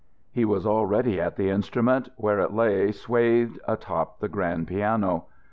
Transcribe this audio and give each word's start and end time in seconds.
He 0.31 0.45
was 0.45 0.65
already 0.65 1.21
at 1.21 1.35
the 1.35 1.51
instrument, 1.51 2.09
where 2.17 2.39
it 2.39 2.51
lay 2.55 2.91
swathed, 2.91 3.59
atop 3.67 4.19
the 4.19 4.29
grand 4.29 4.67
piano. 4.67 5.25